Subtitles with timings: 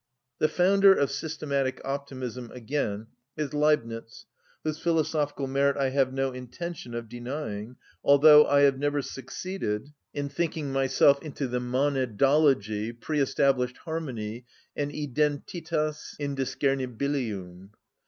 [0.39, 3.05] The founder of systematic optimism, again,
[3.37, 4.25] is Leibnitz
[4.63, 10.27] whose philosophical merit I have no intention of denying although I have never succeeded in
[10.27, 17.69] thinking myself into the monadology, pre‐established harmony, and identitas indiscernibilium.